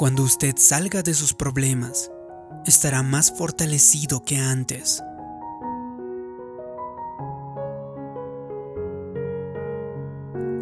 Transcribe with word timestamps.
Cuando 0.00 0.22
usted 0.22 0.54
salga 0.56 1.02
de 1.02 1.12
sus 1.12 1.34
problemas, 1.34 2.10
estará 2.64 3.02
más 3.02 3.30
fortalecido 3.36 4.24
que 4.24 4.38
antes. 4.38 5.02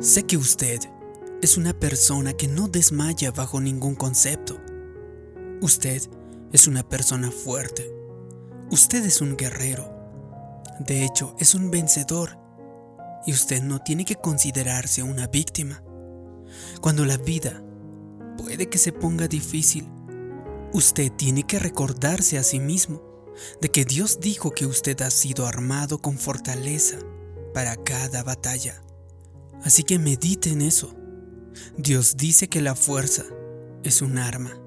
Sé 0.00 0.24
que 0.24 0.36
usted 0.36 0.80
es 1.40 1.56
una 1.56 1.72
persona 1.72 2.32
que 2.32 2.48
no 2.48 2.66
desmaya 2.66 3.30
bajo 3.30 3.60
ningún 3.60 3.94
concepto. 3.94 4.58
Usted 5.60 6.02
es 6.52 6.66
una 6.66 6.82
persona 6.82 7.30
fuerte. 7.30 7.94
Usted 8.72 9.06
es 9.06 9.20
un 9.20 9.36
guerrero. 9.36 9.88
De 10.80 11.04
hecho, 11.04 11.36
es 11.38 11.54
un 11.54 11.70
vencedor. 11.70 12.36
Y 13.24 13.30
usted 13.30 13.62
no 13.62 13.78
tiene 13.84 14.04
que 14.04 14.16
considerarse 14.16 15.04
una 15.04 15.28
víctima. 15.28 15.80
Cuando 16.80 17.04
la 17.04 17.18
vida 17.18 17.62
puede 18.38 18.70
que 18.70 18.78
se 18.78 18.92
ponga 18.92 19.28
difícil, 19.28 19.86
usted 20.72 21.12
tiene 21.12 21.42
que 21.42 21.58
recordarse 21.58 22.38
a 22.38 22.42
sí 22.42 22.60
mismo 22.60 23.02
de 23.60 23.70
que 23.70 23.84
Dios 23.84 24.20
dijo 24.20 24.52
que 24.52 24.64
usted 24.64 25.00
ha 25.02 25.10
sido 25.10 25.46
armado 25.46 25.98
con 25.98 26.16
fortaleza 26.16 26.98
para 27.52 27.76
cada 27.76 28.22
batalla. 28.22 28.82
Así 29.62 29.82
que 29.82 29.98
medite 29.98 30.50
en 30.50 30.62
eso. 30.62 30.94
Dios 31.76 32.16
dice 32.16 32.48
que 32.48 32.62
la 32.62 32.74
fuerza 32.74 33.24
es 33.82 34.00
un 34.00 34.16
arma. 34.18 34.58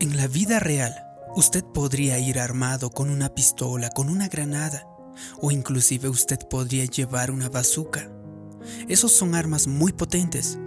En 0.00 0.16
la 0.16 0.26
vida 0.26 0.58
real, 0.58 0.94
usted 1.36 1.62
podría 1.64 2.18
ir 2.18 2.38
armado 2.38 2.90
con 2.90 3.10
una 3.10 3.34
pistola, 3.34 3.90
con 3.90 4.08
una 4.08 4.28
granada, 4.28 4.86
o 5.40 5.50
inclusive 5.50 6.08
usted 6.08 6.38
podría 6.50 6.86
llevar 6.86 7.30
una 7.30 7.48
bazooka. 7.48 8.10
Esos 8.88 9.12
son 9.12 9.34
armas 9.34 9.66
muy 9.66 9.92
potentes, 9.92 10.58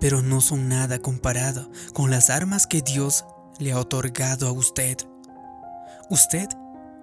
pero 0.00 0.22
no 0.22 0.40
son 0.40 0.68
nada 0.68 0.98
comparado 0.98 1.70
con 1.92 2.10
las 2.10 2.30
armas 2.30 2.66
que 2.66 2.82
Dios 2.82 3.24
le 3.58 3.72
ha 3.72 3.78
otorgado 3.78 4.48
a 4.48 4.52
usted. 4.52 4.96
Usted 6.10 6.48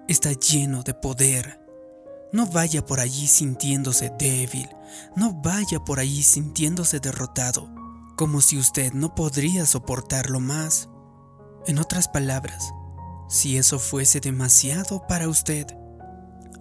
está 0.08 0.32
lleno 0.32 0.82
de 0.82 0.94
poder. 0.94 1.60
No 2.32 2.46
vaya 2.46 2.84
por 2.84 3.00
allí 3.00 3.26
sintiéndose 3.26 4.12
débil, 4.18 4.68
no 5.14 5.32
vaya 5.32 5.80
por 5.80 6.00
allí 6.00 6.22
sintiéndose 6.22 7.00
derrotado, 7.00 7.72
como 8.16 8.40
si 8.40 8.58
usted 8.58 8.92
no 8.92 9.14
podría 9.14 9.64
soportarlo 9.64 10.40
más. 10.40 10.88
En 11.66 11.78
otras 11.78 12.08
palabras, 12.08 12.72
si 13.28 13.56
eso 13.56 13.78
fuese 13.78 14.20
demasiado 14.20 15.06
para 15.06 15.28
usted, 15.28 15.66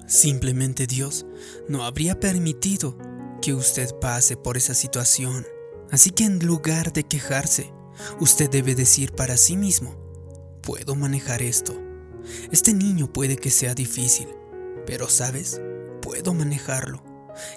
simplemente 0.08 0.88
Dios 0.88 1.26
no 1.68 1.84
habría 1.84 2.20
permitido 2.20 2.98
que 3.42 3.54
usted 3.54 3.94
pase 4.00 4.38
por 4.38 4.58
esa 4.58 4.74
situación. 4.74 5.46
Así 5.92 6.12
que 6.12 6.26
en 6.26 6.46
lugar 6.46 6.94
de 6.94 7.04
quejarse, 7.04 7.72
usted 8.20 8.50
debe 8.50 8.76
decir 8.76 9.14
para 9.14 9.38
sí 9.38 9.58
mismo, 9.58 9.96
puedo 10.62 10.96
manejar 10.96 11.42
esto. 11.42 11.80
Este 12.52 12.74
niño 12.74 13.12
puede 13.12 13.38
que 13.38 13.52
sea 13.52 13.76
difícil, 13.76 14.28
pero 14.86 15.10
sabes, 15.10 15.62
puedo 16.02 16.34
manejarlo. 16.34 17.04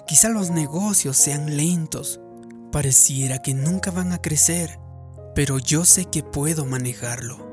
Quizá 0.07 0.29
los 0.29 0.51
negocios 0.51 1.17
sean 1.17 1.57
lentos, 1.57 2.19
pareciera 2.71 3.41
que 3.41 3.53
nunca 3.53 3.91
van 3.91 4.11
a 4.11 4.21
crecer, 4.21 4.79
pero 5.35 5.57
yo 5.57 5.85
sé 5.85 6.05
que 6.05 6.23
puedo 6.23 6.65
manejarlo. 6.65 7.47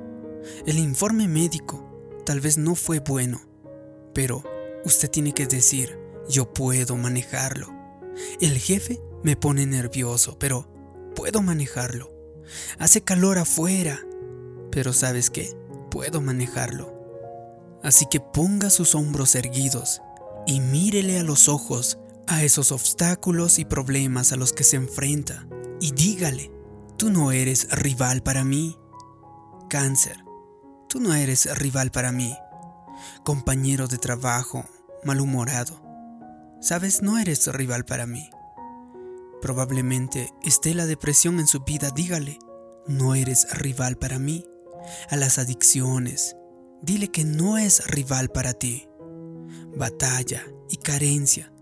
El 0.67 0.79
informe 0.79 1.29
médico 1.29 2.23
tal 2.25 2.41
vez 2.41 2.59
no 2.59 2.75
fue 2.75 3.01
bueno, 3.01 3.41
pero 4.13 4.43
usted 4.85 5.11
tiene 5.11 5.33
que 5.33 5.47
decir, 5.47 5.99
yo 6.29 6.53
puedo 6.53 6.97
manejarlo. 6.97 7.73
El 8.41 8.59
jefe 8.59 9.01
me 9.27 9.35
pone 9.35 9.67
nervioso, 9.67 10.39
pero 10.39 10.69
puedo 11.17 11.43
manejarlo. 11.43 12.13
Hace 12.79 13.03
calor 13.03 13.39
afuera, 13.39 13.99
pero 14.71 14.93
¿sabes 14.93 15.31
qué? 15.31 15.53
Puedo 15.91 16.21
manejarlo. 16.21 16.95
Así 17.83 18.07
que 18.09 18.21
ponga 18.21 18.71
sus 18.71 18.95
hombros 18.95 19.35
erguidos 19.35 20.01
y 20.47 20.61
mírele 20.61 21.19
a 21.19 21.25
los 21.25 21.49
ojos 21.49 21.99
a 22.29 22.45
esos 22.45 22.71
obstáculos 22.71 23.59
y 23.59 23.65
problemas 23.65 24.31
a 24.33 24.37
los 24.37 24.53
que 24.53 24.63
se 24.63 24.77
enfrenta 24.77 25.49
y 25.81 25.91
dígale, 25.91 26.53
tú 26.97 27.11
no 27.11 27.33
eres 27.33 27.67
rival 27.73 28.23
para 28.23 28.45
mí. 28.45 28.79
Cáncer, 29.69 30.19
tú 30.89 31.01
no 31.01 31.13
eres 31.15 31.53
rival 31.59 31.91
para 31.91 32.13
mí. 32.13 32.33
Compañero 33.25 33.89
de 33.89 33.99
trabajo, 33.99 34.65
malhumorado, 35.03 35.83
sabes, 36.61 37.03
no 37.03 37.19
eres 37.19 37.45
rival 37.49 37.85
para 37.85 38.07
mí. 38.07 38.31
Probablemente 39.41 40.33
esté 40.43 40.75
la 40.75 40.87
depresión 40.87 41.41
en 41.41 41.47
su 41.47 41.61
vida, 41.61 41.91
dígale, 41.91 42.39
no 42.87 43.15
eres 43.15 43.47
rival 43.59 43.97
para 43.97 44.19
mí. 44.19 44.45
A 45.11 45.17
las 45.17 45.39
adicciones, 45.39 46.37
dile 46.83 47.09
que 47.09 47.25
no 47.25 47.59
es 47.59 47.87
rival 47.87 48.29
para 48.31 48.53
ti. 48.55 48.89
Batalla 49.77 50.45
y 50.71 50.79
carencia 50.79 51.53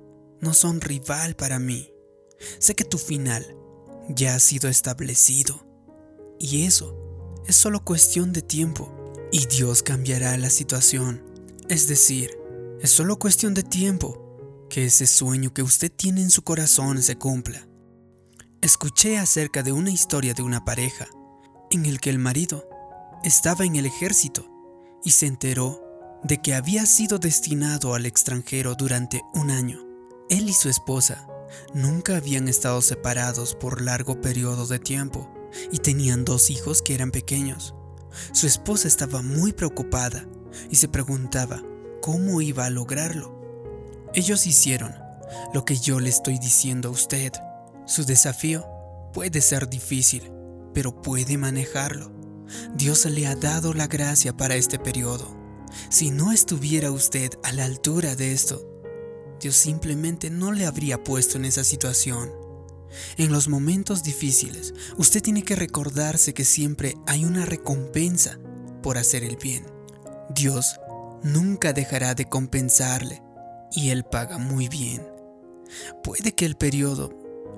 no 0.40 0.54
son 0.54 0.80
rival 0.80 1.34
para 1.36 1.58
mí. 1.58 1.90
Sé 2.58 2.74
que 2.74 2.84
tu 2.84 2.98
final 2.98 3.56
ya 4.08 4.34
ha 4.34 4.40
sido 4.40 4.68
establecido. 4.68 5.66
Y 6.38 6.64
eso 6.64 7.42
es 7.46 7.56
solo 7.56 7.84
cuestión 7.84 8.32
de 8.32 8.42
tiempo. 8.42 8.92
Y 9.32 9.46
Dios 9.46 9.82
cambiará 9.82 10.36
la 10.36 10.50
situación. 10.50 11.22
Es 11.68 11.88
decir, 11.88 12.30
es 12.80 12.90
solo 12.90 13.18
cuestión 13.18 13.54
de 13.54 13.62
tiempo 13.62 14.23
que 14.74 14.86
ese 14.86 15.06
sueño 15.06 15.54
que 15.54 15.62
usted 15.62 15.88
tiene 15.88 16.20
en 16.20 16.30
su 16.30 16.42
corazón 16.42 17.00
se 17.00 17.16
cumpla. 17.16 17.64
Escuché 18.60 19.18
acerca 19.18 19.62
de 19.62 19.70
una 19.70 19.92
historia 19.92 20.34
de 20.34 20.42
una 20.42 20.64
pareja 20.64 21.06
en 21.70 21.86
el 21.86 22.00
que 22.00 22.10
el 22.10 22.18
marido 22.18 22.68
estaba 23.22 23.64
en 23.64 23.76
el 23.76 23.86
ejército 23.86 24.44
y 25.04 25.12
se 25.12 25.26
enteró 25.26 25.80
de 26.24 26.42
que 26.42 26.56
había 26.56 26.86
sido 26.86 27.20
destinado 27.20 27.94
al 27.94 28.04
extranjero 28.04 28.74
durante 28.74 29.22
un 29.32 29.52
año. 29.52 29.78
Él 30.28 30.48
y 30.48 30.52
su 30.52 30.68
esposa 30.68 31.28
nunca 31.72 32.16
habían 32.16 32.48
estado 32.48 32.82
separados 32.82 33.54
por 33.54 33.80
largo 33.80 34.20
periodo 34.20 34.66
de 34.66 34.80
tiempo 34.80 35.32
y 35.70 35.78
tenían 35.78 36.24
dos 36.24 36.50
hijos 36.50 36.82
que 36.82 36.96
eran 36.96 37.12
pequeños. 37.12 37.76
Su 38.32 38.48
esposa 38.48 38.88
estaba 38.88 39.22
muy 39.22 39.52
preocupada 39.52 40.26
y 40.68 40.74
se 40.74 40.88
preguntaba 40.88 41.62
cómo 42.02 42.40
iba 42.40 42.64
a 42.64 42.70
lograrlo. 42.70 43.43
Ellos 44.14 44.46
hicieron 44.46 44.94
lo 45.52 45.64
que 45.64 45.76
yo 45.76 45.98
le 45.98 46.08
estoy 46.08 46.38
diciendo 46.38 46.88
a 46.88 46.92
usted. 46.92 47.32
Su 47.84 48.04
desafío 48.04 48.64
puede 49.12 49.40
ser 49.40 49.68
difícil, 49.68 50.30
pero 50.72 51.02
puede 51.02 51.36
manejarlo. 51.36 52.12
Dios 52.76 53.06
le 53.06 53.26
ha 53.26 53.34
dado 53.34 53.74
la 53.74 53.88
gracia 53.88 54.36
para 54.36 54.54
este 54.54 54.78
periodo. 54.78 55.36
Si 55.88 56.12
no 56.12 56.30
estuviera 56.30 56.92
usted 56.92 57.30
a 57.42 57.52
la 57.52 57.64
altura 57.64 58.14
de 58.14 58.32
esto, 58.32 58.64
Dios 59.40 59.56
simplemente 59.56 60.30
no 60.30 60.52
le 60.52 60.64
habría 60.64 61.02
puesto 61.02 61.36
en 61.36 61.44
esa 61.44 61.64
situación. 61.64 62.30
En 63.16 63.32
los 63.32 63.48
momentos 63.48 64.04
difíciles, 64.04 64.74
usted 64.96 65.22
tiene 65.22 65.42
que 65.42 65.56
recordarse 65.56 66.34
que 66.34 66.44
siempre 66.44 66.96
hay 67.08 67.24
una 67.24 67.46
recompensa 67.46 68.38
por 68.80 68.96
hacer 68.96 69.24
el 69.24 69.36
bien. 69.36 69.66
Dios 70.30 70.78
nunca 71.24 71.72
dejará 71.72 72.14
de 72.14 72.26
compensarle 72.26 73.23
y 73.74 73.90
Él 73.90 74.04
paga 74.04 74.38
muy 74.38 74.68
bien. 74.68 75.06
Puede 76.02 76.34
que 76.34 76.46
el 76.46 76.56
periodo 76.56 77.10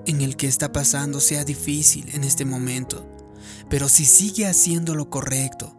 en 0.05 0.21
el 0.21 0.35
que 0.37 0.47
está 0.47 0.71
pasando 0.71 1.19
sea 1.19 1.43
difícil 1.43 2.09
en 2.13 2.23
este 2.23 2.45
momento, 2.45 3.07
pero 3.69 3.89
si 3.89 4.05
sigue 4.05 4.47
haciendo 4.47 4.95
lo 4.95 5.09
correcto, 5.09 5.75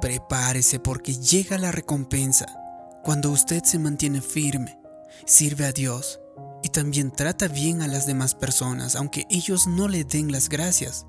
prepárese 0.00 0.78
porque 0.78 1.14
llega 1.16 1.58
la 1.58 1.72
recompensa 1.72 2.46
cuando 3.02 3.30
usted 3.30 3.64
se 3.64 3.78
mantiene 3.78 4.20
firme, 4.20 4.78
sirve 5.26 5.66
a 5.66 5.72
Dios 5.72 6.20
y 6.62 6.68
también 6.68 7.10
trata 7.10 7.48
bien 7.48 7.82
a 7.82 7.88
las 7.88 8.06
demás 8.06 8.34
personas, 8.34 8.94
aunque 8.94 9.26
ellos 9.30 9.66
no 9.66 9.88
le 9.88 10.04
den 10.04 10.30
las 10.30 10.48
gracias. 10.48 11.06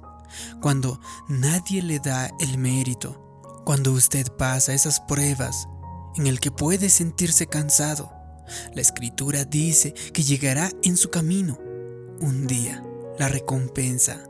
Cuando 0.61 0.99
nadie 1.27 1.83
le 1.83 1.99
da 1.99 2.31
el 2.39 2.57
mérito, 2.57 3.19
cuando 3.65 3.91
usted 3.91 4.27
pasa 4.37 4.73
esas 4.73 4.99
pruebas 5.01 5.67
en 6.15 6.27
el 6.27 6.39
que 6.39 6.51
puede 6.51 6.89
sentirse 6.89 7.47
cansado, 7.47 8.11
la 8.73 8.81
escritura 8.81 9.45
dice 9.45 9.93
que 10.13 10.23
llegará 10.23 10.71
en 10.83 10.97
su 10.97 11.09
camino 11.09 11.59
un 12.19 12.47
día 12.47 12.83
la 13.19 13.27
recompensa. 13.27 14.23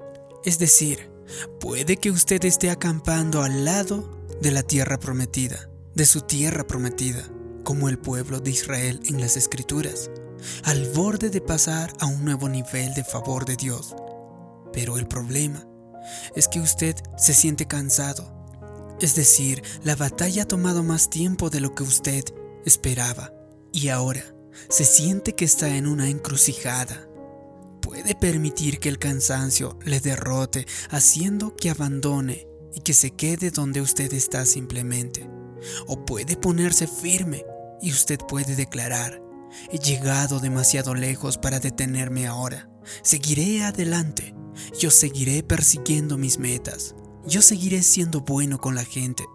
Es 0.44 0.60
decir, 0.60 1.12
puede 1.60 1.98
que 1.98 2.12
usted 2.12 2.44
esté 2.46 2.70
acampando 2.70 3.44
al 3.44 3.66
lado 3.66 4.26
de 4.42 4.52
la 4.52 4.64
tierra 4.64 5.00
prometida, 5.00 5.70
de 5.96 6.06
su 6.06 6.22
tierra 6.22 6.66
prometida, 6.66 7.24
como 7.64 7.88
el 7.88 7.98
pueblo 7.98 8.40
de 8.40 8.52
Israel 8.52 9.00
en 9.06 9.22
las 9.22 9.38
escrituras, 9.38 10.12
al 10.64 10.86
borde 10.92 11.30
de 11.30 11.40
pasar 11.40 11.94
a 12.00 12.08
un 12.08 12.26
nuevo 12.26 12.50
nivel 12.50 12.94
de 12.94 13.04
favor 13.04 13.46
de 13.46 13.56
Dios. 13.56 13.96
Pero 14.74 14.98
el 14.98 15.08
problema 15.08 15.66
es 16.36 16.48
que 16.48 16.60
usted 16.60 16.96
se 17.18 17.34
siente 17.34 17.68
cansado. 17.68 18.34
Es 19.00 19.16
decir, 19.16 19.64
la 19.84 19.96
batalla 19.96 20.44
ha 20.44 20.48
tomado 20.48 20.84
más 20.84 21.10
tiempo 21.10 21.50
de 21.50 21.62
lo 21.62 21.74
que 21.74 21.84
usted 21.84 22.24
esperaba 22.66 23.32
y 23.74 23.90
ahora 23.90 24.24
se 24.70 24.86
siente 24.86 25.34
que 25.34 25.46
está 25.46 25.76
en 25.76 25.88
una 25.88 26.10
encrucijada. 26.10 27.08
Puede 27.82 28.16
permitir 28.16 28.80
que 28.80 28.88
el 28.88 29.00
cansancio 29.00 29.78
le 29.84 30.00
derrote 30.00 30.66
haciendo 30.90 31.56
que 31.56 31.70
abandone 31.70 32.48
y 32.74 32.80
que 32.82 32.94
se 32.94 33.12
quede 33.12 33.52
donde 33.52 33.82
usted 33.82 34.14
está 34.14 34.46
simplemente. 34.46 35.28
O 35.88 36.06
puede 36.06 36.38
ponerse 36.38 36.88
firme 36.88 37.46
y 37.82 37.92
usted 37.92 38.20
puede 38.20 38.56
declarar, 38.56 39.22
he 39.72 39.80
llegado 39.80 40.40
demasiado 40.40 40.96
lejos 40.96 41.38
para 41.38 41.60
detenerme 41.60 42.28
ahora. 42.28 42.70
Seguiré 43.02 43.64
adelante. 43.64 44.34
Yo 44.80 44.92
seguiré 44.92 45.44
persiguiendo 45.44 46.18
mis 46.18 46.38
metas. 46.38 46.96
Yo 47.26 47.42
seguiré 47.42 47.82
siendo 47.82 48.22
bueno 48.22 48.60
con 48.60 48.76
la 48.76 48.86
gente. 48.86 49.26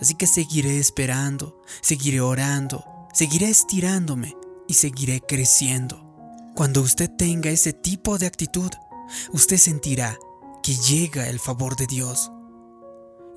Así 0.00 0.14
que 0.14 0.26
seguiré 0.26 0.78
esperando, 0.78 1.60
seguiré 1.80 2.20
orando, 2.20 2.84
seguiré 3.12 3.48
estirándome 3.48 4.36
y 4.68 4.74
seguiré 4.74 5.20
creciendo. 5.20 6.08
Cuando 6.54 6.80
usted 6.80 7.10
tenga 7.16 7.50
ese 7.50 7.72
tipo 7.72 8.18
de 8.18 8.26
actitud, 8.26 8.70
usted 9.32 9.56
sentirá 9.56 10.18
que 10.62 10.74
llega 10.76 11.28
el 11.28 11.40
favor 11.40 11.76
de 11.76 11.86
Dios. 11.86 12.30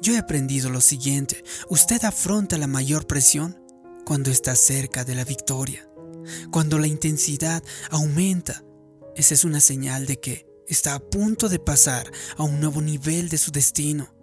Yo 0.02 0.14
he 0.14 0.18
aprendido 0.18 0.70
lo 0.70 0.82
siguiente, 0.82 1.44
usted 1.70 2.04
afronta 2.04 2.58
la 2.58 2.68
mayor 2.68 3.08
presión 3.08 3.58
cuando 4.06 4.30
está 4.30 4.56
cerca 4.56 5.04
de 5.04 5.16
la 5.16 5.24
victoria. 5.24 5.90
Cuando 6.52 6.78
la 6.78 6.88
intensidad 6.88 7.64
aumenta, 7.90 8.64
esa 9.16 9.34
es 9.34 9.46
una 9.46 9.62
señal 9.62 10.06
de 10.06 10.20
que 10.20 10.46
está 10.68 10.96
a 10.96 11.00
punto 11.00 11.50
de 11.50 11.60
pasar 11.60 12.12
a 12.38 12.44
un 12.44 12.60
nuevo 12.60 12.82
nivel 12.82 13.30
de 13.30 13.38
su 13.38 13.52
destino, 13.52 14.14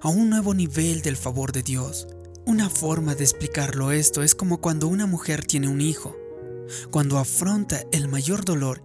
a 0.00 0.08
un 0.08 0.30
nuevo 0.30 0.54
nivel 0.54 1.02
del 1.02 1.16
favor 1.16 1.52
de 1.52 1.62
Dios. 1.62 2.08
Una 2.48 2.70
forma 2.70 3.14
de 3.14 3.24
explicarlo 3.24 3.92
esto 3.92 4.22
es 4.22 4.34
como 4.34 4.62
cuando 4.62 4.88
una 4.88 5.06
mujer 5.06 5.44
tiene 5.44 5.68
un 5.68 5.82
hijo. 5.82 6.16
Cuando 6.90 7.18
afronta 7.18 7.82
el 7.92 8.08
mayor 8.08 8.42
dolor 8.42 8.82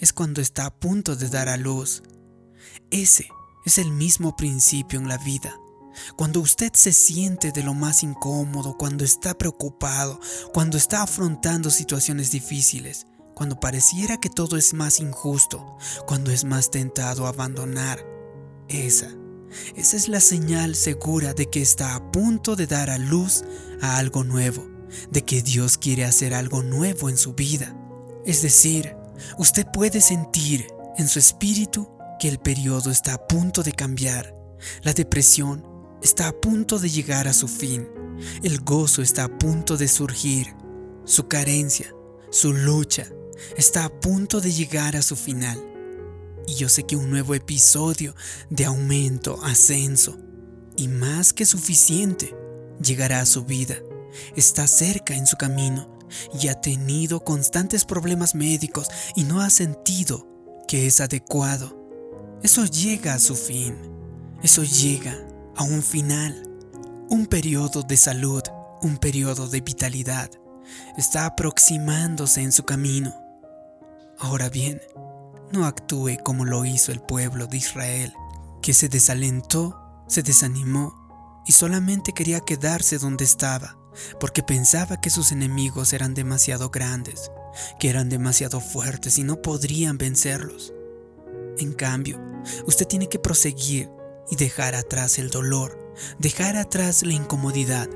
es 0.00 0.12
cuando 0.12 0.40
está 0.40 0.66
a 0.66 0.74
punto 0.74 1.14
de 1.14 1.28
dar 1.28 1.48
a 1.48 1.56
luz. 1.56 2.02
Ese 2.90 3.28
es 3.64 3.78
el 3.78 3.92
mismo 3.92 4.34
principio 4.34 4.98
en 4.98 5.06
la 5.06 5.18
vida. 5.18 5.56
Cuando 6.16 6.40
usted 6.40 6.72
se 6.74 6.92
siente 6.92 7.52
de 7.52 7.62
lo 7.62 7.74
más 7.74 8.02
incómodo, 8.02 8.76
cuando 8.76 9.04
está 9.04 9.38
preocupado, 9.38 10.18
cuando 10.52 10.76
está 10.76 11.04
afrontando 11.04 11.70
situaciones 11.70 12.32
difíciles, 12.32 13.06
cuando 13.36 13.60
pareciera 13.60 14.18
que 14.18 14.30
todo 14.30 14.56
es 14.56 14.74
más 14.74 14.98
injusto, 14.98 15.78
cuando 16.08 16.32
es 16.32 16.42
más 16.42 16.72
tentado 16.72 17.26
a 17.26 17.28
abandonar, 17.28 18.04
esa, 18.68 19.14
esa 19.76 19.96
es 19.96 20.08
la 20.08 20.20
señal 20.20 20.74
segura 20.74 21.34
de 21.34 21.46
que 21.46 21.62
está 21.62 21.94
a 21.94 22.12
punto 22.12 22.56
de 22.56 22.66
dar 22.66 22.90
a 22.90 22.98
luz 22.98 23.44
a 23.80 23.98
algo 23.98 24.24
nuevo, 24.24 24.66
de 25.10 25.22
que 25.22 25.42
Dios 25.42 25.78
quiere 25.78 26.04
hacer 26.04 26.34
algo 26.34 26.62
nuevo 26.62 27.08
en 27.08 27.16
su 27.16 27.34
vida. 27.34 27.76
Es 28.24 28.42
decir, 28.42 28.94
usted 29.38 29.66
puede 29.72 30.00
sentir 30.00 30.66
en 30.98 31.08
su 31.08 31.18
espíritu 31.18 31.88
que 32.18 32.28
el 32.28 32.38
periodo 32.38 32.90
está 32.90 33.14
a 33.14 33.26
punto 33.26 33.62
de 33.62 33.72
cambiar. 33.72 34.34
La 34.82 34.92
depresión 34.92 35.64
está 36.02 36.28
a 36.28 36.32
punto 36.32 36.78
de 36.78 36.88
llegar 36.88 37.28
a 37.28 37.32
su 37.32 37.48
fin. 37.48 37.88
El 38.42 38.60
gozo 38.60 39.02
está 39.02 39.24
a 39.24 39.38
punto 39.38 39.76
de 39.76 39.88
surgir. 39.88 40.54
Su 41.04 41.28
carencia, 41.28 41.94
su 42.30 42.52
lucha, 42.52 43.06
está 43.56 43.84
a 43.84 44.00
punto 44.00 44.40
de 44.40 44.50
llegar 44.52 44.96
a 44.96 45.02
su 45.02 45.14
final. 45.14 45.75
Y 46.46 46.54
yo 46.54 46.68
sé 46.68 46.84
que 46.84 46.96
un 46.96 47.10
nuevo 47.10 47.34
episodio 47.34 48.14
de 48.50 48.64
aumento, 48.64 49.38
ascenso 49.42 50.18
y 50.76 50.88
más 50.88 51.32
que 51.32 51.46
suficiente 51.46 52.34
llegará 52.80 53.20
a 53.20 53.26
su 53.26 53.44
vida. 53.44 53.76
Está 54.36 54.66
cerca 54.66 55.14
en 55.14 55.26
su 55.26 55.36
camino 55.36 55.98
y 56.40 56.48
ha 56.48 56.60
tenido 56.60 57.20
constantes 57.20 57.84
problemas 57.84 58.34
médicos 58.34 58.88
y 59.14 59.24
no 59.24 59.40
ha 59.40 59.50
sentido 59.50 60.26
que 60.68 60.86
es 60.86 61.00
adecuado. 61.00 61.76
Eso 62.42 62.64
llega 62.64 63.14
a 63.14 63.18
su 63.18 63.34
fin. 63.34 63.74
Eso 64.42 64.62
llega 64.62 65.18
a 65.56 65.64
un 65.64 65.82
final, 65.82 66.42
un 67.08 67.26
periodo 67.26 67.82
de 67.82 67.96
salud, 67.96 68.42
un 68.82 68.98
periodo 68.98 69.48
de 69.48 69.60
vitalidad. 69.60 70.30
Está 70.96 71.26
aproximándose 71.26 72.42
en 72.42 72.52
su 72.52 72.64
camino. 72.64 73.14
Ahora 74.18 74.48
bien, 74.48 74.80
no 75.52 75.66
actúe 75.66 76.18
como 76.22 76.44
lo 76.44 76.64
hizo 76.64 76.92
el 76.92 77.00
pueblo 77.00 77.46
de 77.46 77.58
Israel, 77.58 78.12
que 78.62 78.74
se 78.74 78.88
desalentó, 78.88 79.78
se 80.08 80.22
desanimó 80.22 81.42
y 81.46 81.52
solamente 81.52 82.12
quería 82.12 82.40
quedarse 82.40 82.98
donde 82.98 83.24
estaba, 83.24 83.78
porque 84.18 84.42
pensaba 84.42 85.00
que 85.00 85.10
sus 85.10 85.32
enemigos 85.32 85.92
eran 85.92 86.14
demasiado 86.14 86.70
grandes, 86.70 87.30
que 87.78 87.88
eran 87.88 88.08
demasiado 88.08 88.60
fuertes 88.60 89.18
y 89.18 89.22
no 89.22 89.40
podrían 89.40 89.98
vencerlos. 89.98 90.72
En 91.58 91.72
cambio, 91.72 92.20
usted 92.66 92.86
tiene 92.86 93.08
que 93.08 93.18
proseguir 93.18 93.88
y 94.30 94.36
dejar 94.36 94.74
atrás 94.74 95.18
el 95.18 95.30
dolor, 95.30 95.94
dejar 96.18 96.56
atrás 96.56 97.02
la 97.04 97.12
incomodidad, 97.12 97.88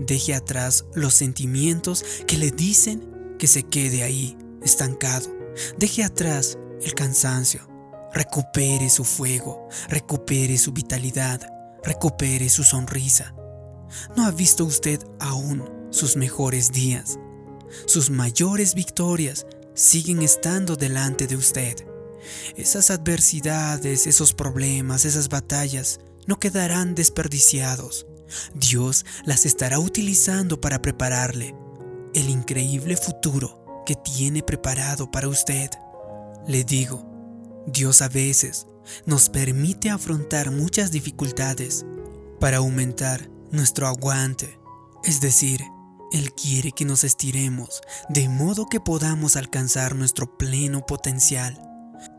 deje 0.00 0.34
atrás 0.34 0.86
los 0.94 1.14
sentimientos 1.14 2.04
que 2.26 2.38
le 2.38 2.50
dicen 2.50 3.36
que 3.38 3.46
se 3.46 3.62
quede 3.62 4.02
ahí, 4.02 4.36
estancado, 4.62 5.30
deje 5.78 6.02
atrás 6.02 6.58
el 6.82 6.94
cansancio, 6.94 7.68
recupere 8.12 8.88
su 8.90 9.04
fuego, 9.04 9.68
recupere 9.88 10.58
su 10.58 10.72
vitalidad, 10.72 11.40
recupere 11.82 12.48
su 12.48 12.64
sonrisa. 12.64 13.34
¿No 14.16 14.26
ha 14.26 14.30
visto 14.30 14.64
usted 14.64 15.00
aún 15.20 15.64
sus 15.90 16.16
mejores 16.16 16.72
días? 16.72 17.18
Sus 17.86 18.10
mayores 18.10 18.74
victorias 18.74 19.46
siguen 19.74 20.22
estando 20.22 20.76
delante 20.76 21.26
de 21.26 21.36
usted. 21.36 21.76
Esas 22.56 22.90
adversidades, 22.90 24.06
esos 24.06 24.32
problemas, 24.32 25.04
esas 25.04 25.28
batallas 25.28 26.00
no 26.26 26.38
quedarán 26.38 26.94
desperdiciados. 26.94 28.06
Dios 28.54 29.04
las 29.24 29.46
estará 29.46 29.78
utilizando 29.78 30.60
para 30.60 30.82
prepararle 30.82 31.54
el 32.14 32.30
increíble 32.30 32.96
futuro 32.96 33.84
que 33.86 33.94
tiene 33.94 34.42
preparado 34.42 35.10
para 35.10 35.28
usted. 35.28 35.70
Le 36.46 36.64
digo, 36.64 37.04
Dios 37.66 38.02
a 38.02 38.08
veces 38.08 38.66
nos 39.04 39.28
permite 39.28 39.90
afrontar 39.90 40.52
muchas 40.52 40.92
dificultades 40.92 41.84
para 42.38 42.58
aumentar 42.58 43.28
nuestro 43.50 43.88
aguante. 43.88 44.58
Es 45.02 45.20
decir, 45.20 45.60
Él 46.12 46.32
quiere 46.34 46.70
que 46.72 46.84
nos 46.84 47.02
estiremos 47.02 47.80
de 48.08 48.28
modo 48.28 48.66
que 48.66 48.78
podamos 48.78 49.34
alcanzar 49.36 49.96
nuestro 49.96 50.38
pleno 50.38 50.86
potencial. 50.86 51.60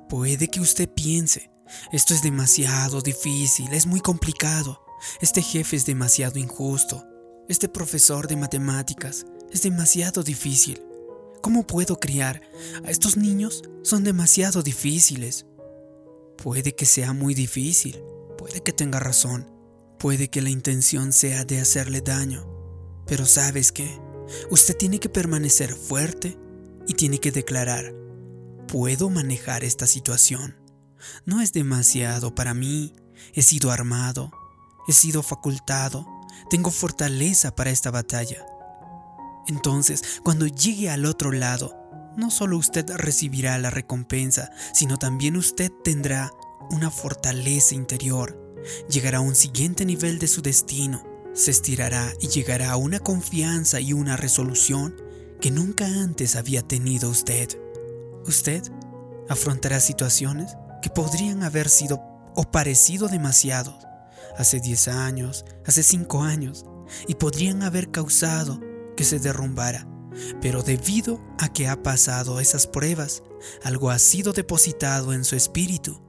Puede 0.10 0.50
que 0.50 0.60
usted 0.60 0.90
piense, 0.94 1.50
esto 1.92 2.14
es 2.14 2.22
demasiado 2.22 3.02
difícil, 3.02 3.74
es 3.74 3.86
muy 3.86 4.02
complicado, 4.02 4.82
este 5.22 5.42
jefe 5.42 5.76
es 5.76 5.86
demasiado 5.86 6.40
injusto, 6.40 7.06
este 7.48 7.70
profesor 7.70 8.28
de 8.28 8.36
matemáticas 8.36 9.26
es 9.52 9.62
demasiado 9.62 10.24
difícil. 10.24 10.87
¿Cómo 11.42 11.66
puedo 11.66 12.00
criar 12.00 12.42
a 12.84 12.92
estos 12.92 13.18
niños? 13.18 13.64
Son 13.84 14.04
demasiado 14.04 14.64
difíciles. 14.64 15.46
Puede 16.38 16.76
que 16.76 16.86
sea 16.86 17.14
muy 17.14 17.34
difícil, 17.34 18.02
puede 18.38 18.62
que 18.62 18.74
tenga 18.74 19.00
razón, 19.00 19.52
puede 20.00 20.30
que 20.30 20.42
la 20.42 20.50
intención 20.50 21.14
sea 21.14 21.46
de 21.46 21.60
hacerle 21.60 22.02
daño, 22.02 22.46
pero 23.08 23.26
¿sabes 23.26 23.72
qué? 23.72 24.00
Usted 24.52 24.76
tiene 24.78 25.00
que 25.00 25.10
permanecer 25.10 25.74
fuerte 25.74 26.38
y 26.88 26.94
tiene 26.94 27.20
que 27.20 27.32
declarar, 27.32 27.94
puedo 28.68 29.10
manejar 29.10 29.64
esta 29.64 29.88
situación. 29.88 30.56
No 31.26 31.42
es 31.42 31.54
demasiado 31.54 32.36
para 32.36 32.54
mí. 32.54 32.94
He 33.34 33.42
sido 33.42 33.72
armado, 33.72 34.32
he 34.88 34.94
sido 34.94 35.24
facultado, 35.24 36.06
tengo 36.50 36.70
fortaleza 36.72 37.56
para 37.56 37.72
esta 37.72 37.92
batalla. 37.92 38.46
Entonces, 39.48 40.20
cuando 40.24 40.46
llegue 40.48 40.90
al 40.90 41.06
otro 41.06 41.32
lado, 41.32 41.76
no 42.18 42.32
solo 42.32 42.58
usted 42.58 42.90
recibirá 42.96 43.58
la 43.58 43.70
recompensa, 43.70 44.52
sino 44.74 44.98
también 44.98 45.38
usted 45.38 45.72
tendrá 45.84 46.32
una 46.70 46.92
fortaleza 46.92 47.76
interior. 47.76 48.56
Llegará 48.90 49.20
a 49.20 49.22
un 49.22 49.36
siguiente 49.36 49.86
nivel 49.86 50.20
de 50.20 50.28
su 50.28 50.42
destino, 50.42 51.04
se 51.34 51.52
estirará 51.52 52.12
y 52.20 52.28
llegará 52.28 52.72
a 52.72 52.78
una 52.78 53.00
confianza 53.00 53.80
y 53.80 53.94
una 53.94 54.18
resolución 54.18 54.96
que 55.40 55.52
nunca 55.52 55.86
antes 55.86 56.36
había 56.36 56.64
tenido 56.64 57.10
usted. 57.10 57.48
Usted 58.26 58.64
afrontará 59.30 59.80
situaciones 59.80 60.58
que 60.82 60.90
podrían 60.90 61.44
haber 61.44 61.70
sido 61.70 62.02
o 62.36 62.44
parecido 62.52 63.08
demasiado. 63.08 63.78
Hace 64.38 64.60
10 64.60 64.88
años, 64.90 65.46
hace 65.66 65.84
5 65.84 66.24
años, 66.24 66.66
y 67.08 67.16
podrían 67.16 67.64
haber 67.64 67.92
causado 67.92 68.60
que 68.98 69.06
se 69.06 69.20
derrumbara. 69.20 69.88
Pero 70.42 70.64
debido 70.64 71.22
a 71.40 71.54
que 71.54 71.70
ha 71.70 71.82
pasado 71.82 72.42
esas 72.42 72.68
pruebas, 72.68 73.24
algo 73.64 73.92
ha 73.92 74.00
sido 74.00 74.34
depositado 74.34 75.14
en 75.14 75.24
su 75.24 75.38
espíritu. 75.38 76.02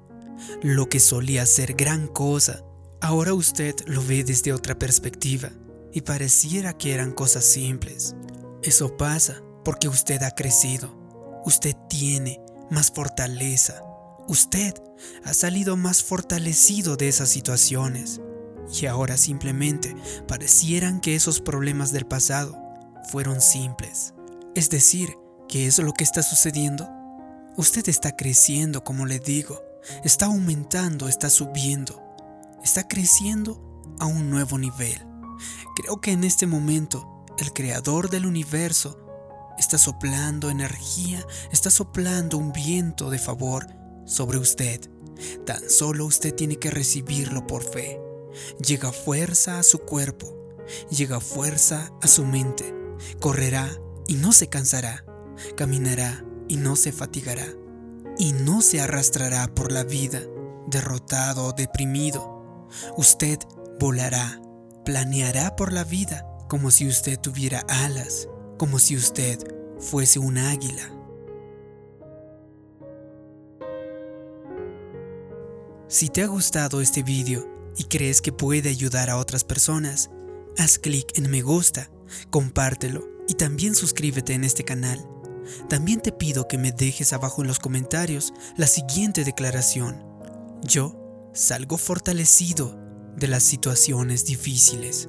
Lo 0.62 0.88
que 0.88 0.98
solía 0.98 1.46
ser 1.46 1.74
gran 1.74 2.08
cosa, 2.08 2.64
ahora 3.00 3.34
usted 3.34 3.76
lo 3.86 4.04
ve 4.04 4.24
desde 4.24 4.52
otra 4.52 4.76
perspectiva 4.76 5.50
y 5.92 6.00
pareciera 6.00 6.76
que 6.76 6.94
eran 6.94 7.12
cosas 7.12 7.44
simples. 7.44 8.16
Eso 8.62 8.96
pasa 8.96 9.42
porque 9.64 9.88
usted 9.88 10.22
ha 10.22 10.32
crecido 10.32 10.98
Usted 11.48 11.74
tiene 11.88 12.42
más 12.70 12.90
fortaleza. 12.90 13.82
Usted 14.26 14.74
ha 15.24 15.32
salido 15.32 15.78
más 15.78 16.02
fortalecido 16.02 16.98
de 16.98 17.08
esas 17.08 17.30
situaciones. 17.30 18.20
y 18.70 18.84
ahora 18.84 19.16
simplemente 19.16 19.96
parecieran 20.26 21.00
que 21.00 21.14
esos 21.14 21.40
problemas 21.40 21.90
del 21.90 22.04
pasado 22.04 22.54
fueron 23.08 23.40
simples. 23.40 24.14
Es 24.54 24.70
decir, 24.70 25.16
¿qué 25.48 25.66
es 25.66 25.78
lo 25.78 25.92
que 25.92 26.04
está 26.04 26.22
sucediendo? 26.22 26.88
Usted 27.56 27.88
está 27.88 28.16
creciendo, 28.16 28.84
como 28.84 29.06
le 29.06 29.18
digo, 29.18 29.60
está 30.04 30.26
aumentando, 30.26 31.08
está 31.08 31.30
subiendo, 31.30 32.02
está 32.62 32.86
creciendo 32.86 33.84
a 33.98 34.06
un 34.06 34.30
nuevo 34.30 34.58
nivel. 34.58 34.98
Creo 35.76 36.00
que 36.00 36.12
en 36.12 36.24
este 36.24 36.46
momento 36.46 37.24
el 37.38 37.52
creador 37.52 38.10
del 38.10 38.26
universo 38.26 38.98
está 39.58 39.78
soplando 39.78 40.50
energía, 40.50 41.24
está 41.52 41.70
soplando 41.70 42.38
un 42.38 42.52
viento 42.52 43.10
de 43.10 43.18
favor 43.18 43.66
sobre 44.04 44.38
usted. 44.38 44.80
Tan 45.46 45.68
solo 45.68 46.06
usted 46.06 46.34
tiene 46.34 46.56
que 46.56 46.70
recibirlo 46.70 47.46
por 47.46 47.64
fe. 47.64 48.00
Llega 48.64 48.92
fuerza 48.92 49.58
a 49.58 49.62
su 49.62 49.78
cuerpo, 49.80 50.32
llega 50.90 51.20
fuerza 51.20 51.90
a 52.00 52.06
su 52.06 52.24
mente. 52.24 52.77
Correrá 53.20 53.70
y 54.06 54.14
no 54.14 54.32
se 54.32 54.48
cansará, 54.48 55.04
caminará 55.56 56.24
y 56.48 56.56
no 56.56 56.76
se 56.76 56.92
fatigará, 56.92 57.46
y 58.18 58.32
no 58.32 58.62
se 58.62 58.80
arrastrará 58.80 59.46
por 59.54 59.70
la 59.70 59.84
vida 59.84 60.20
derrotado 60.66 61.46
o 61.46 61.52
deprimido. 61.52 62.66
Usted 62.96 63.38
volará, 63.78 64.40
planeará 64.84 65.56
por 65.56 65.72
la 65.72 65.84
vida 65.84 66.26
como 66.48 66.70
si 66.70 66.88
usted 66.88 67.18
tuviera 67.18 67.60
alas, 67.68 68.28
como 68.56 68.78
si 68.78 68.96
usted 68.96 69.38
fuese 69.78 70.18
un 70.18 70.38
águila. 70.38 70.94
Si 75.88 76.08
te 76.08 76.22
ha 76.22 76.26
gustado 76.26 76.80
este 76.80 77.02
vídeo 77.02 77.48
y 77.76 77.84
crees 77.84 78.20
que 78.20 78.32
puede 78.32 78.68
ayudar 78.68 79.08
a 79.08 79.16
otras 79.16 79.44
personas, 79.44 80.10
haz 80.58 80.78
clic 80.78 81.16
en 81.16 81.30
me 81.30 81.40
gusta, 81.40 81.90
compártelo 82.30 83.06
y 83.28 83.34
también 83.34 83.74
suscríbete 83.74 84.34
en 84.34 84.44
este 84.44 84.64
canal. 84.64 85.06
También 85.68 86.00
te 86.00 86.12
pido 86.12 86.48
que 86.48 86.58
me 86.58 86.72
dejes 86.72 87.12
abajo 87.12 87.42
en 87.42 87.48
los 87.48 87.58
comentarios 87.58 88.32
la 88.56 88.66
siguiente 88.66 89.24
declaración. 89.24 90.04
Yo 90.62 91.30
salgo 91.32 91.78
fortalecido 91.78 92.78
de 93.16 93.28
las 93.28 93.42
situaciones 93.42 94.24
difíciles. 94.24 95.08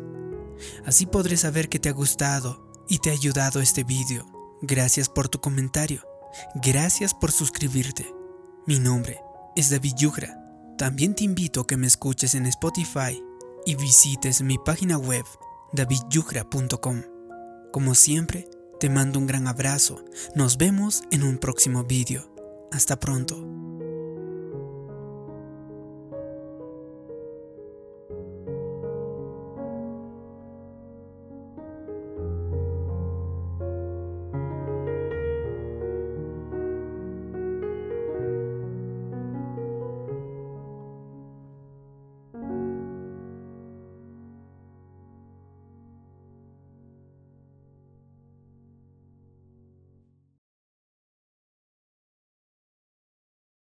Así 0.85 1.05
podré 1.05 1.37
saber 1.37 1.69
que 1.69 1.79
te 1.79 1.89
ha 1.89 1.93
gustado 1.93 2.71
y 2.87 2.99
te 2.99 3.09
ha 3.09 3.13
ayudado 3.13 3.61
este 3.61 3.83
vídeo. 3.83 4.25
Gracias 4.61 5.09
por 5.09 5.29
tu 5.29 5.39
comentario. 5.39 6.03
Gracias 6.55 7.13
por 7.13 7.31
suscribirte. 7.31 8.05
Mi 8.65 8.79
nombre 8.79 9.19
es 9.55 9.69
David 9.69 9.93
Yugra 9.97 10.39
también 10.79 11.13
te 11.13 11.25
invito 11.25 11.59
a 11.59 11.67
que 11.67 11.75
me 11.75 11.87
escuches 11.87 12.35
en 12.35 12.45
Spotify 12.45 13.21
y 13.65 13.75
visites 13.75 14.41
mi 14.41 14.57
página 14.57 14.97
web 14.97 15.25
davidyugra.com. 15.73 17.03
Como 17.71 17.95
siempre, 17.95 18.47
te 18.79 18.89
mando 18.89 19.19
un 19.19 19.27
gran 19.27 19.47
abrazo. 19.47 20.03
Nos 20.35 20.57
vemos 20.57 21.03
en 21.11 21.23
un 21.23 21.37
próximo 21.37 21.83
vídeo. 21.83 22.33
Hasta 22.71 22.99
pronto. 22.99 23.68